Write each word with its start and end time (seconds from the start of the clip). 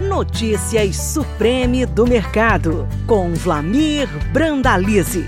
Notícias 0.00 0.96
Supreme 0.96 1.84
do 1.84 2.06
Mercado, 2.06 2.88
com 3.06 3.34
Vlamir 3.34 4.08
Brandalize. 4.32 5.26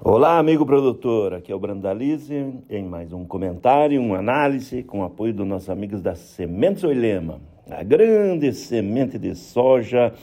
Olá, 0.00 0.38
amigo 0.38 0.64
produtor. 0.64 1.34
Aqui 1.34 1.50
é 1.50 1.54
o 1.54 1.58
Brandalize 1.58 2.32
em 2.70 2.84
mais 2.84 3.12
um 3.12 3.24
comentário, 3.24 4.00
uma 4.00 4.18
análise 4.18 4.84
com 4.84 5.02
apoio 5.02 5.34
dos 5.34 5.44
nossos 5.44 5.68
amigos 5.68 6.00
da 6.00 6.14
Sementes 6.14 6.84
Oilema, 6.84 7.40
a 7.68 7.82
grande 7.82 8.52
semente 8.52 9.18
de 9.18 9.34
soja 9.34 10.14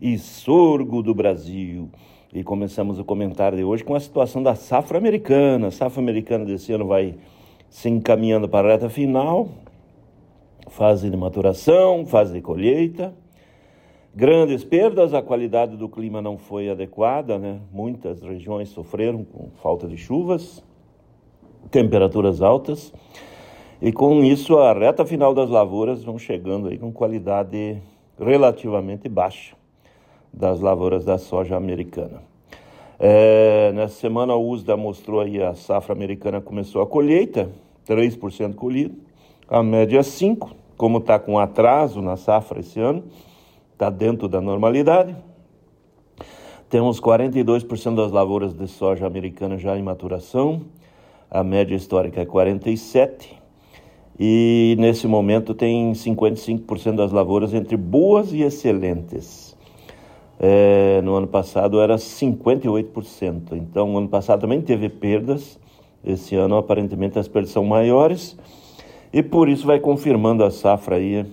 e 0.00 0.16
sorgo 0.16 1.02
do 1.02 1.14
Brasil. 1.14 1.90
E 2.32 2.42
começamos 2.42 2.98
o 2.98 3.04
comentário 3.04 3.58
de 3.58 3.64
hoje 3.64 3.84
com 3.84 3.94
a 3.94 4.00
situação 4.00 4.42
da 4.42 4.54
safra 4.54 4.96
americana. 4.96 5.66
A 5.66 5.70
safra 5.70 6.00
americana 6.00 6.46
desse 6.46 6.72
ano 6.72 6.86
vai 6.86 7.16
se 7.68 7.90
encaminhando 7.90 8.48
para 8.48 8.68
a 8.68 8.72
reta 8.72 8.88
final, 8.88 9.50
fase 10.68 11.10
de 11.10 11.16
maturação, 11.16 12.06
fase 12.06 12.32
de 12.32 12.40
colheita. 12.40 13.14
Grandes 14.14 14.62
perdas, 14.62 15.12
a 15.12 15.20
qualidade 15.20 15.76
do 15.76 15.88
clima 15.88 16.22
não 16.22 16.38
foi 16.38 16.70
adequada, 16.70 17.38
né? 17.38 17.60
Muitas 17.72 18.22
regiões 18.22 18.68
sofreram 18.68 19.24
com 19.24 19.50
falta 19.60 19.88
de 19.88 19.96
chuvas, 19.96 20.62
temperaturas 21.70 22.40
altas. 22.40 22.92
E 23.82 23.92
com 23.92 24.22
isso, 24.22 24.56
a 24.58 24.72
reta 24.72 25.04
final 25.04 25.34
das 25.34 25.50
lavouras 25.50 26.04
vão 26.04 26.18
chegando 26.18 26.68
aí 26.68 26.78
com 26.78 26.92
qualidade 26.92 27.82
relativamente 28.18 29.08
baixa 29.08 29.56
das 30.32 30.60
lavouras 30.60 31.04
da 31.04 31.18
soja 31.18 31.56
americana. 31.56 32.22
É, 32.98 33.72
nessa 33.72 33.94
semana, 33.94 34.34
o 34.34 34.48
USDA 34.48 34.76
mostrou 34.76 35.20
aí 35.20 35.42
a 35.42 35.54
safra 35.54 35.92
americana 35.92 36.40
começou 36.40 36.82
a 36.82 36.86
colheita, 36.86 37.50
3% 37.86 38.54
colhido, 38.54 38.96
a 39.48 39.62
média 39.62 40.00
5%, 40.00 40.50
como 40.76 40.98
está 40.98 41.18
com 41.18 41.38
atraso 41.38 42.02
na 42.02 42.16
safra 42.16 42.60
esse 42.60 42.80
ano, 42.80 43.04
está 43.72 43.90
dentro 43.90 44.28
da 44.28 44.40
normalidade. 44.40 45.16
Temos 46.68 47.00
42% 47.00 47.94
das 47.94 48.10
lavouras 48.10 48.52
de 48.52 48.66
soja 48.66 49.06
americana 49.06 49.56
já 49.56 49.78
em 49.78 49.82
maturação, 49.82 50.62
a 51.30 51.44
média 51.44 51.76
histórica 51.76 52.20
é 52.20 52.26
47%, 52.26 53.26
e 54.18 54.76
nesse 54.78 55.06
momento 55.06 55.54
tem 55.54 55.92
55% 55.92 56.96
das 56.96 57.12
lavouras 57.12 57.52
entre 57.52 57.76
boas 57.76 58.32
e 58.32 58.42
excelentes. 58.42 59.56
É, 60.38 61.00
no 61.02 61.14
ano 61.14 61.26
passado 61.26 61.80
era 61.80 61.96
58%. 61.96 63.52
Então, 63.52 63.96
ano 63.96 64.08
passado 64.08 64.40
também 64.40 64.60
teve 64.60 64.88
perdas. 64.88 65.58
Esse 66.04 66.34
ano, 66.34 66.56
aparentemente, 66.56 67.18
as 67.18 67.28
perdas 67.28 67.50
são 67.50 67.64
maiores. 67.64 68.36
E 69.14 69.22
por 69.22 69.48
isso 69.48 69.64
vai 69.64 69.78
confirmando 69.78 70.42
a 70.42 70.50
safra 70.50 70.96
aí 70.96 71.24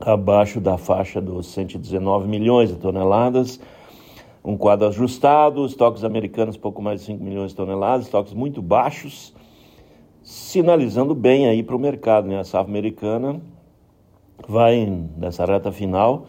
abaixo 0.00 0.60
da 0.60 0.78
faixa 0.78 1.20
dos 1.20 1.48
119 1.48 2.28
milhões 2.28 2.68
de 2.68 2.76
toneladas. 2.76 3.58
Um 4.44 4.56
quadro 4.56 4.86
ajustado, 4.86 5.66
estoques 5.66 6.04
americanos 6.04 6.56
pouco 6.56 6.80
mais 6.80 7.00
de 7.00 7.06
5 7.06 7.24
milhões 7.24 7.50
de 7.50 7.56
toneladas, 7.56 8.06
estoques 8.06 8.32
muito 8.32 8.62
baixos, 8.62 9.34
sinalizando 10.22 11.16
bem 11.16 11.48
aí 11.48 11.64
para 11.64 11.74
o 11.74 11.80
mercado. 11.80 12.28
Né? 12.28 12.38
A 12.38 12.44
safra 12.44 12.70
americana 12.70 13.40
vai 14.46 14.86
nessa 15.16 15.44
reta 15.44 15.72
final 15.72 16.26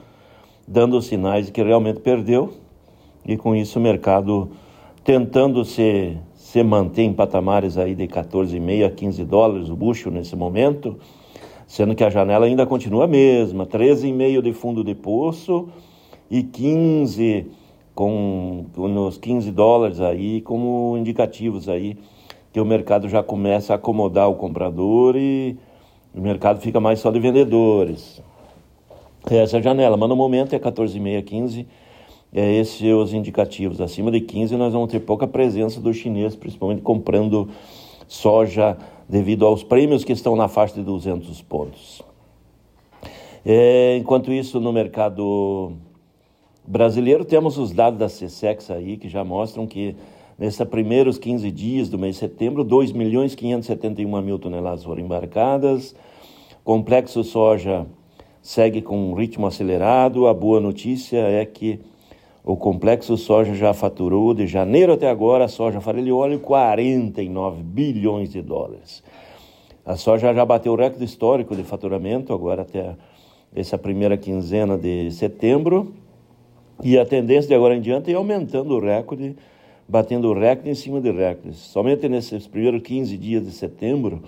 dando 0.67 0.99
sinais 0.99 1.45
de 1.45 1.51
que 1.51 1.61
realmente 1.61 1.99
perdeu 1.99 2.55
e 3.23 3.37
com 3.37 3.55
isso 3.55 3.77
o 3.77 3.81
mercado 3.83 4.49
tentando 5.03 5.63
se, 5.63 6.17
se 6.49 6.63
manter 6.63 7.03
em 7.03 7.13
patamares 7.13 7.77
aí 7.77 7.93
de 7.93 8.07
14,5 8.07 8.83
a 8.83 8.89
15 8.89 9.23
dólares 9.23 9.69
o 9.69 9.75
bucho 9.75 10.09
nesse 10.09 10.35
momento, 10.35 10.97
sendo 11.67 11.93
que 11.93 12.03
a 12.03 12.09
janela 12.09 12.47
ainda 12.47 12.65
continua 12.65 13.03
a 13.03 13.07
mesma, 13.07 13.67
13,5 13.67 14.41
de 14.41 14.51
fundo 14.51 14.83
de 14.83 14.95
poço 14.95 15.69
e 16.27 16.41
15 16.41 17.45
com, 17.93 18.65
nos 18.75 19.19
15 19.19 19.51
dólares 19.51 20.01
aí 20.01 20.41
como 20.41 20.95
indicativos 20.97 21.69
aí 21.69 21.95
que 22.51 22.59
o 22.59 22.65
mercado 22.65 23.07
já 23.07 23.21
começa 23.21 23.73
a 23.73 23.75
acomodar 23.75 24.27
o 24.27 24.33
comprador 24.33 25.15
e 25.15 25.55
o 26.15 26.19
mercado 26.19 26.59
fica 26.61 26.79
mais 26.79 26.99
só 26.99 27.11
de 27.11 27.19
vendedores 27.19 28.23
essa 29.29 29.57
é 29.57 29.59
a 29.59 29.61
janela, 29.61 29.97
mas 29.97 30.09
no 30.09 30.15
momento 30.15 30.55
é 30.55 30.59
14,5, 30.59 31.23
15. 31.23 31.67
É 32.33 32.53
esses 32.53 32.81
os 32.81 33.13
indicativos. 33.13 33.81
Acima 33.81 34.11
de 34.11 34.21
15 34.21 34.55
nós 34.55 34.73
vamos 34.73 34.91
ter 34.91 34.99
pouca 34.99 35.27
presença 35.27 35.79
do 35.81 35.93
chinês, 35.93 36.35
principalmente 36.35 36.81
comprando 36.81 37.49
soja 38.07 38.77
devido 39.07 39.45
aos 39.45 39.63
prêmios 39.63 40.03
que 40.03 40.13
estão 40.13 40.35
na 40.35 40.47
faixa 40.47 40.75
de 40.75 40.83
200 40.83 41.41
pontos. 41.41 42.01
É, 43.45 43.97
enquanto 43.97 44.31
isso, 44.31 44.59
no 44.59 44.71
mercado 44.71 45.73
brasileiro, 46.67 47.25
temos 47.25 47.57
os 47.57 47.71
dados 47.71 47.99
da 47.99 48.05
CSEX 48.05 48.69
aí 48.69 48.97
que 48.97 49.09
já 49.09 49.23
mostram 49.23 49.65
que 49.65 49.95
nesses 50.37 50.63
primeiros 50.67 51.17
15 51.17 51.49
dias 51.49 51.89
do 51.89 51.97
mês 51.97 52.15
de 52.15 52.19
setembro, 52.19 52.63
2 52.63 52.91
milhões 52.91 53.33
571 53.33 54.21
mil 54.21 54.37
toneladas 54.37 54.83
foram 54.83 55.01
embarcadas, 55.01 55.95
complexo 56.63 57.23
soja 57.23 57.87
segue 58.41 58.81
com 58.81 59.11
um 59.11 59.13
ritmo 59.13 59.47
acelerado. 59.47 60.27
A 60.27 60.33
boa 60.33 60.59
notícia 60.59 61.17
é 61.17 61.45
que 61.45 61.79
o 62.51 62.57
complexo 62.57 63.15
soja 63.15 63.53
já 63.53 63.75
faturou 63.75 64.33
de 64.33 64.47
janeiro 64.47 64.93
até 64.93 65.07
agora, 65.07 65.45
a 65.45 65.47
soja 65.47 65.79
farelo 65.79 66.07
e 66.07 66.11
óleo 66.11 66.39
49 66.39 67.61
bilhões 67.61 68.31
de 68.31 68.41
dólares. 68.41 69.03
A 69.85 69.95
soja 69.95 70.33
já 70.33 70.43
bateu 70.43 70.73
o 70.73 70.75
recorde 70.75 71.05
histórico 71.05 71.55
de 71.55 71.63
faturamento 71.63 72.33
agora 72.33 72.63
até 72.63 72.95
essa 73.55 73.77
primeira 73.77 74.17
quinzena 74.17 74.75
de 74.79 75.11
setembro. 75.11 75.93
E 76.83 76.97
a 76.97 77.05
tendência 77.05 77.49
de 77.49 77.53
agora 77.53 77.75
em 77.75 77.81
diante 77.81 78.11
é 78.11 78.15
aumentando 78.15 78.73
o 78.73 78.79
recorde, 78.79 79.35
batendo 79.87 80.33
recorde 80.33 80.71
em 80.71 80.75
cima 80.75 80.99
de 80.99 81.11
recordes. 81.11 81.57
Somente 81.57 82.09
nesses 82.09 82.47
primeiros 82.47 82.81
15 82.81 83.15
dias 83.15 83.45
de 83.45 83.51
setembro, 83.51 84.23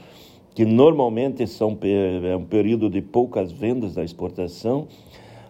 que 0.53 0.64
normalmente 0.64 1.48
são 1.48 1.76
é 1.82 2.36
um 2.36 2.46
período 2.46 2.88
de 2.88 3.02
poucas 3.02 3.52
vendas 3.52 3.96
da 3.96 4.03
exportação, 4.03 4.88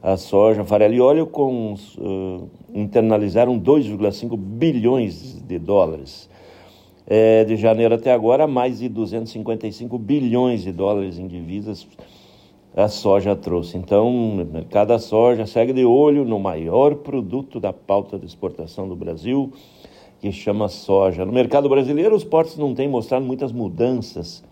a 0.01 0.17
soja, 0.17 0.63
farelo 0.63 0.93
e 0.93 1.01
óleo 1.01 1.27
com, 1.27 1.73
uh, 1.73 2.49
internalizaram 2.73 3.59
2,5 3.59 4.35
bilhões 4.35 5.41
de 5.41 5.59
dólares. 5.59 6.29
É, 7.07 7.43
de 7.43 7.57
janeiro 7.57 7.95
até 7.95 8.13
agora, 8.13 8.47
mais 8.47 8.79
de 8.79 8.87
255 8.87 9.97
bilhões 9.97 10.63
de 10.63 10.71
dólares 10.71 11.19
em 11.19 11.27
divisas 11.27 11.85
a 12.75 12.87
soja 12.87 13.35
trouxe. 13.35 13.77
Então, 13.77 14.07
o 14.07 14.45
mercado 14.45 14.89
da 14.89 14.99
soja 14.99 15.45
segue 15.45 15.73
de 15.73 15.83
olho 15.83 16.23
no 16.23 16.39
maior 16.39 16.95
produto 16.95 17.59
da 17.59 17.73
pauta 17.73 18.17
de 18.17 18.25
exportação 18.25 18.87
do 18.87 18.95
Brasil, 18.95 19.51
que 20.21 20.31
chama 20.31 20.69
soja. 20.69 21.25
No 21.25 21.33
mercado 21.33 21.67
brasileiro, 21.67 22.15
os 22.15 22.23
portos 22.23 22.57
não 22.57 22.73
têm 22.73 22.87
mostrado 22.87 23.25
muitas 23.25 23.51
mudanças 23.51 24.43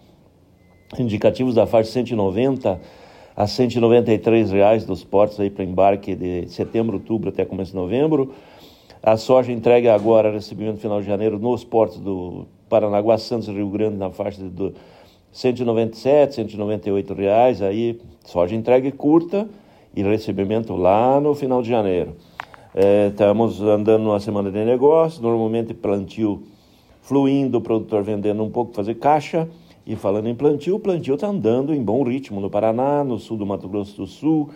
indicativos 0.98 1.56
da 1.56 1.66
faixa 1.66 1.92
190 1.92 2.82
a 3.40 3.48
193 3.48 4.52
reais 4.52 4.84
dos 4.84 5.06
portos 5.06 5.40
aí 5.40 5.50
para 5.50 5.64
embarque 5.64 6.14
de 6.14 6.50
setembro, 6.50 6.98
outubro 6.98 7.30
até 7.30 7.46
começo 7.46 7.72
de 7.72 7.78
novembro. 7.78 8.34
A 9.02 9.16
soja 9.16 9.50
entregue 9.50 9.88
agora, 9.88 10.30
recebimento 10.30 10.82
final 10.82 11.00
de 11.00 11.08
janeiro, 11.08 11.40
nos 11.40 11.64
portos 11.64 12.02
do 12.02 12.46
Paranaguá, 12.68 13.18
Santos 13.18 13.48
e 13.48 13.54
Rio 13.54 13.70
Grande, 13.70 13.96
na 13.96 14.10
faixa 14.10 14.44
de 14.44 14.74
197, 15.32 16.36
198 16.36 17.14
reais. 17.14 17.62
Aí, 17.62 18.02
soja 18.26 18.54
entregue 18.54 18.92
curta 18.92 19.48
e 19.96 20.04
recebimento 20.04 20.76
lá 20.76 21.22
no 21.22 21.34
final 21.34 21.62
de 21.62 21.70
janeiro. 21.70 22.18
É, 22.76 23.08
estamos 23.08 23.62
andando 23.62 24.04
numa 24.04 24.20
semana 24.20 24.52
de 24.52 24.66
negócio, 24.66 25.22
normalmente 25.22 25.74
plantio 25.74 26.44
fluindo, 27.02 27.60
o 27.60 27.62
produtor 27.62 28.04
vendendo 28.04 28.44
um 28.44 28.50
pouco, 28.50 28.74
fazer 28.74 28.96
caixa. 28.96 29.48
E 29.90 29.96
falando 29.96 30.28
em 30.30 30.36
plantio, 30.36 30.76
o 30.76 30.80
plantio 30.80 31.16
está 31.16 31.26
andando 31.26 31.74
em 31.74 31.82
bom 31.82 32.04
ritmo 32.04 32.40
no 32.40 32.48
Paraná, 32.48 33.04
no 33.04 33.18
sul 33.18 33.38
do 33.38 33.44
Mato 33.44 33.68
Grosso 33.68 33.98
do 33.98 34.06
Sul, 34.06 34.52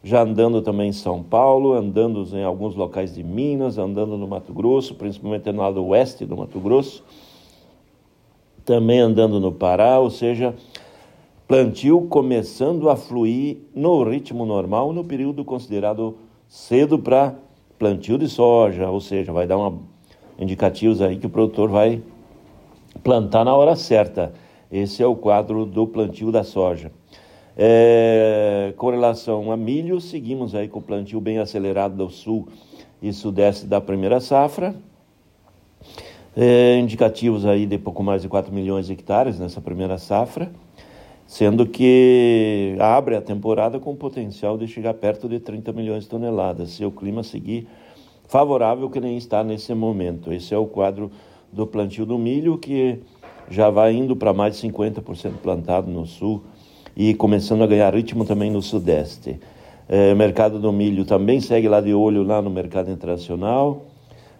já 0.00 0.22
andando 0.22 0.62
também 0.62 0.90
em 0.90 0.92
São 0.92 1.24
Paulo, 1.24 1.72
andando 1.72 2.24
em 2.38 2.44
alguns 2.44 2.76
locais 2.76 3.12
de 3.12 3.20
Minas, 3.24 3.78
andando 3.78 4.16
no 4.16 4.28
Mato 4.28 4.52
Grosso, 4.52 4.94
principalmente 4.94 5.50
no 5.50 5.60
lado 5.60 5.84
oeste 5.84 6.24
do 6.24 6.36
Mato 6.36 6.60
Grosso, 6.60 7.02
também 8.64 9.00
andando 9.00 9.40
no 9.40 9.50
Pará, 9.50 9.98
ou 9.98 10.08
seja, 10.08 10.54
plantio 11.48 12.02
começando 12.02 12.88
a 12.88 12.94
fluir 12.94 13.56
no 13.74 14.04
ritmo 14.04 14.46
normal, 14.46 14.92
no 14.92 15.02
período 15.02 15.44
considerado 15.44 16.16
cedo 16.46 16.96
para 16.96 17.34
plantio 17.76 18.16
de 18.16 18.28
soja, 18.28 18.88
ou 18.88 19.00
seja, 19.00 19.32
vai 19.32 19.48
dar 19.48 19.58
uma 19.58 19.80
indicativos 20.38 21.02
aí 21.02 21.16
que 21.16 21.26
o 21.26 21.30
produtor 21.30 21.68
vai 21.68 22.00
plantar 23.02 23.44
na 23.44 23.56
hora 23.56 23.74
certa. 23.74 24.32
Esse 24.70 25.02
é 25.02 25.06
o 25.06 25.16
quadro 25.16 25.66
do 25.66 25.86
plantio 25.86 26.30
da 26.30 26.44
soja. 26.44 26.92
É, 27.56 28.72
com 28.76 28.90
relação 28.90 29.50
a 29.50 29.56
milho, 29.56 30.00
seguimos 30.00 30.54
aí 30.54 30.68
com 30.68 30.78
o 30.78 30.82
plantio 30.82 31.20
bem 31.20 31.38
acelerado 31.38 31.96
do 31.96 32.08
sul 32.08 32.48
e 33.02 33.12
sudeste 33.12 33.66
da 33.66 33.80
primeira 33.80 34.20
safra. 34.20 34.74
É, 36.36 36.78
indicativos 36.78 37.44
aí 37.44 37.66
de 37.66 37.76
pouco 37.76 38.02
mais 38.02 38.22
de 38.22 38.28
4 38.28 38.52
milhões 38.52 38.86
de 38.86 38.92
hectares 38.92 39.38
nessa 39.38 39.60
primeira 39.60 39.98
safra. 39.98 40.50
sendo 41.26 41.64
que 41.64 42.74
abre 42.80 43.14
a 43.14 43.20
temporada 43.20 43.78
com 43.78 43.94
potencial 43.94 44.58
de 44.58 44.66
chegar 44.66 44.94
perto 44.94 45.28
de 45.28 45.38
30 45.38 45.72
milhões 45.72 46.02
de 46.02 46.08
toneladas, 46.08 46.70
se 46.70 46.84
o 46.84 46.90
clima 46.90 47.22
seguir 47.22 47.68
favorável 48.26 48.90
que 48.90 49.00
nem 49.00 49.16
está 49.16 49.44
nesse 49.44 49.72
momento. 49.74 50.32
Esse 50.32 50.54
é 50.54 50.58
o 50.58 50.66
quadro 50.66 51.10
do 51.52 51.66
plantio 51.66 52.04
do 52.04 52.18
milho, 52.18 52.58
que 52.58 53.00
já 53.50 53.68
vai 53.68 53.92
indo 53.92 54.14
para 54.14 54.32
mais 54.32 54.58
de 54.58 54.68
50% 54.68 55.32
plantado 55.42 55.90
no 55.90 56.06
sul 56.06 56.42
e 56.96 57.12
começando 57.14 57.62
a 57.62 57.66
ganhar 57.66 57.92
ritmo 57.92 58.24
também 58.24 58.50
no 58.50 58.62
sudeste. 58.62 59.40
É, 59.88 60.14
mercado 60.14 60.60
do 60.60 60.72
milho 60.72 61.04
também 61.04 61.40
segue 61.40 61.68
lá 61.68 61.80
de 61.80 61.92
olho 61.92 62.22
lá 62.22 62.40
no 62.40 62.48
mercado 62.48 62.90
internacional. 62.90 63.86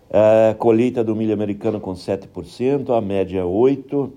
A 0.08 0.54
colheita 0.54 1.02
do 1.02 1.14
milho 1.14 1.34
americano 1.34 1.80
com 1.80 1.92
7%, 1.92 2.96
a 2.96 3.00
média 3.00 3.42
8%. 3.42 4.10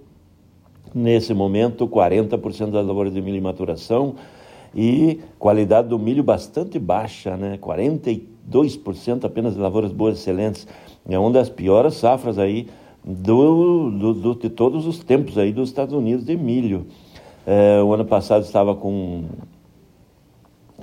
Nesse 0.96 1.34
momento, 1.34 1.88
40% 1.88 2.70
das 2.70 2.86
lavouras 2.86 3.12
de 3.12 3.20
milho 3.20 3.38
em 3.38 3.42
maturação 3.42 4.14
e 4.76 5.22
qualidade 5.40 5.88
do 5.88 5.98
milho 5.98 6.22
bastante 6.22 6.78
baixa, 6.78 7.36
né? 7.36 7.58
42% 7.60 9.26
apenas 9.26 9.56
de 9.56 9.60
lavouras 9.60 9.92
boas 9.92 10.20
excelentes. 10.20 10.68
É 11.10 11.18
uma 11.18 11.32
das 11.32 11.50
piores 11.50 11.96
safras 11.96 12.38
aí 12.38 12.68
do, 13.04 13.92
do, 13.92 14.14
do, 14.14 14.36
de 14.36 14.50
todos 14.50 14.88
os 14.88 15.00
tempos 15.04 15.38
aí 15.38 15.52
dos 15.52 15.70
Estados 15.70 15.94
Unidos 15.94 16.26
de 16.26 16.36
milho. 16.38 16.88
É, 17.46 17.82
o 17.84 17.94
ano 17.94 18.06
passado 18.06 18.44
estava 18.44 18.74
com, 18.74 19.26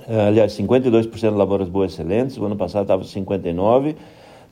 é, 0.07 0.27
aliás, 0.27 0.53
52% 0.53 1.09
de 1.09 1.29
lavouras 1.29 1.67
boas 1.67 1.93
excelentes, 1.93 2.37
o 2.37 2.45
ano 2.45 2.55
passado 2.55 2.83
estava 2.83 3.03
59%. 3.03 3.95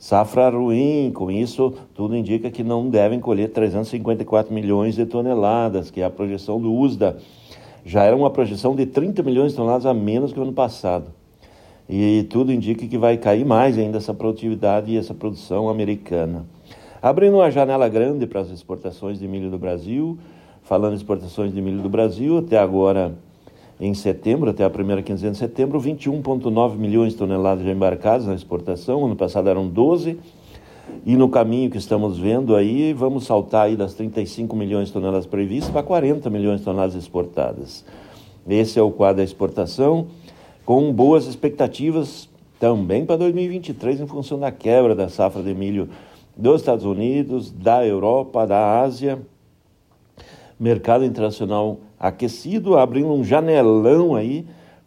Safra 0.00 0.48
ruim, 0.48 1.12
com 1.14 1.30
isso 1.30 1.74
tudo 1.94 2.16
indica 2.16 2.50
que 2.50 2.64
não 2.64 2.88
devem 2.88 3.20
colher 3.20 3.50
354 3.50 4.52
milhões 4.52 4.94
de 4.94 5.04
toneladas, 5.04 5.90
que 5.90 6.00
é 6.00 6.04
a 6.04 6.10
projeção 6.10 6.58
do 6.58 6.72
USDA. 6.72 7.18
Já 7.84 8.04
era 8.04 8.16
uma 8.16 8.30
projeção 8.30 8.74
de 8.74 8.86
30 8.86 9.22
milhões 9.22 9.52
de 9.52 9.58
toneladas 9.58 9.84
a 9.84 9.92
menos 9.92 10.32
que 10.32 10.40
o 10.40 10.42
ano 10.42 10.54
passado. 10.54 11.12
E 11.86 12.26
tudo 12.30 12.50
indica 12.50 12.86
que 12.86 12.96
vai 12.96 13.18
cair 13.18 13.44
mais 13.44 13.76
ainda 13.76 13.98
essa 13.98 14.14
produtividade 14.14 14.90
e 14.90 14.96
essa 14.96 15.12
produção 15.12 15.68
americana. 15.68 16.46
Abrindo 17.02 17.36
uma 17.36 17.50
janela 17.50 17.88
grande 17.88 18.26
para 18.26 18.40
as 18.40 18.50
exportações 18.50 19.18
de 19.18 19.26
milho 19.26 19.50
do 19.50 19.58
Brasil, 19.58 20.18
falando 20.62 20.92
em 20.92 20.96
exportações 20.96 21.50
de 21.50 21.62
milho 21.62 21.80
do 21.80 21.88
Brasil, 21.88 22.36
até 22.36 22.58
agora 22.58 23.14
em 23.80 23.94
setembro, 23.94 24.50
até 24.50 24.64
a 24.64 24.68
primeira 24.68 25.00
quinzena 25.00 25.32
de 25.32 25.38
setembro, 25.38 25.80
21,9 25.80 26.76
milhões 26.76 27.14
de 27.14 27.18
toneladas 27.18 27.64
já 27.64 27.72
embarcadas 27.72 28.26
na 28.26 28.34
exportação, 28.34 29.06
ano 29.06 29.16
passado 29.16 29.48
eram 29.48 29.66
12, 29.66 30.18
e 31.06 31.16
no 31.16 31.30
caminho 31.30 31.70
que 31.70 31.78
estamos 31.78 32.18
vendo 32.18 32.54
aí, 32.54 32.92
vamos 32.92 33.24
saltar 33.24 33.68
aí 33.68 33.76
das 33.76 33.94
35 33.94 34.54
milhões 34.54 34.88
de 34.88 34.92
toneladas 34.92 35.24
previstas 35.24 35.70
para 35.70 35.82
40 35.82 36.28
milhões 36.28 36.58
de 36.58 36.66
toneladas 36.66 36.94
exportadas. 36.94 37.82
Esse 38.46 38.78
é 38.78 38.82
o 38.82 38.90
quadro 38.90 39.16
da 39.16 39.24
exportação, 39.24 40.08
com 40.66 40.92
boas 40.92 41.26
expectativas 41.26 42.28
também 42.58 43.06
para 43.06 43.16
2023, 43.16 44.02
em 44.02 44.06
função 44.06 44.38
da 44.38 44.52
quebra 44.52 44.94
da 44.94 45.08
safra 45.08 45.42
de 45.42 45.54
milho 45.54 45.88
dos 46.40 46.62
Estados 46.62 46.86
Unidos, 46.86 47.50
da 47.50 47.86
Europa, 47.86 48.46
da 48.46 48.80
Ásia, 48.80 49.20
mercado 50.58 51.04
internacional 51.04 51.78
aquecido, 51.98 52.78
abrindo 52.78 53.12
um 53.12 53.22
janelão 53.22 54.14
aí 54.14 54.46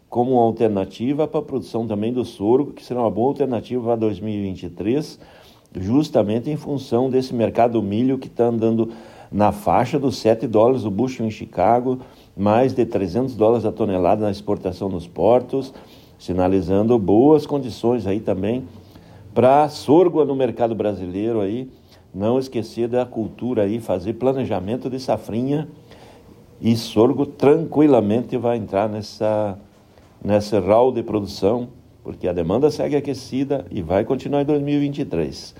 como 0.09 0.39
alternativa 0.39 1.27
para 1.27 1.39
a 1.39 1.43
produção 1.43 1.87
também 1.87 2.11
do 2.11 2.25
sorgo, 2.25 2.73
que 2.73 2.83
será 2.83 3.01
uma 3.01 3.11
boa 3.11 3.29
alternativa 3.29 3.83
para 3.83 3.95
2023, 3.95 5.19
justamente 5.79 6.49
em 6.49 6.57
função 6.57 7.09
desse 7.09 7.35
mercado 7.35 7.73
do 7.73 7.83
milho 7.83 8.17
que 8.17 8.27
está 8.27 8.45
andando 8.45 8.89
na 9.31 9.51
faixa 9.51 9.99
dos 9.99 10.17
7 10.17 10.47
dólares 10.47 10.85
o 10.85 10.91
bushel 10.91 11.25
em 11.25 11.31
Chicago, 11.31 11.99
mais 12.35 12.73
de 12.73 12.85
300 12.85 13.35
dólares 13.35 13.65
a 13.65 13.71
tonelada 13.71 14.23
na 14.23 14.31
exportação 14.31 14.89
nos 14.89 15.07
portos, 15.07 15.73
sinalizando 16.17 16.97
boas 16.97 17.45
condições 17.45 18.07
aí 18.07 18.19
também 18.19 18.63
para 19.33 19.67
sorgo 19.69 20.23
no 20.23 20.35
mercado 20.35 20.75
brasileiro 20.75 21.41
aí, 21.41 21.69
não 22.13 22.37
esquecer 22.37 22.87
da 22.87 23.05
cultura 23.05 23.63
aí, 23.63 23.79
fazer 23.79 24.13
planejamento 24.13 24.89
de 24.89 24.99
safrinha 24.99 25.67
e 26.61 26.75
sorgo 26.75 27.25
tranquilamente 27.25 28.37
vai 28.37 28.57
entrar 28.57 28.87
nessa, 28.87 29.57
nessa 30.23 30.59
rol 30.59 30.91
de 30.91 31.01
produção, 31.01 31.69
porque 32.03 32.27
a 32.27 32.33
demanda 32.33 32.69
segue 32.69 32.95
aquecida 32.95 33.65
e 33.71 33.81
vai 33.81 34.05
continuar 34.05 34.43
em 34.43 34.45
2023. 34.45 35.55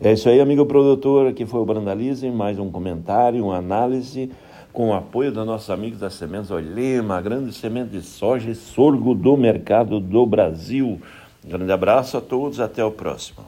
É 0.00 0.12
isso 0.12 0.28
aí, 0.28 0.40
amigo 0.40 0.64
produtor, 0.64 1.26
aqui 1.26 1.44
foi 1.44 1.60
o 1.60 1.64
Brandalize, 1.64 2.30
mais 2.30 2.58
um 2.58 2.70
comentário, 2.70 3.44
uma 3.44 3.56
análise 3.56 4.30
com 4.72 4.90
o 4.90 4.94
apoio 4.94 5.32
dos 5.32 5.44
nossos 5.44 5.70
amigos 5.70 5.98
da 5.98 6.08
Sementes 6.08 6.52
Olema, 6.52 7.20
grande 7.20 7.52
semente 7.52 7.90
de 7.90 8.02
soja 8.02 8.50
e 8.50 8.54
sorgo 8.54 9.12
do 9.12 9.36
mercado 9.36 9.98
do 9.98 10.24
Brasil. 10.24 11.00
Um 11.48 11.48
grande 11.48 11.72
abraço 11.72 12.18
a 12.18 12.20
todos, 12.20 12.60
até 12.60 12.84
o 12.84 12.90
próximo. 12.90 13.38